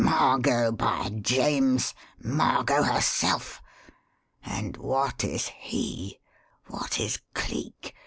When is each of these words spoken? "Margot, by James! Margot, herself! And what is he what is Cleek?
"Margot, 0.03 0.71
by 0.71 1.09
James! 1.21 1.93
Margot, 2.19 2.81
herself! 2.81 3.61
And 4.43 4.75
what 4.77 5.23
is 5.23 5.49
he 5.49 6.17
what 6.65 6.99
is 6.99 7.19
Cleek? 7.35 7.93